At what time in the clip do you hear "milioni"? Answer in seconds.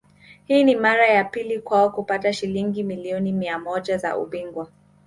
2.83-3.31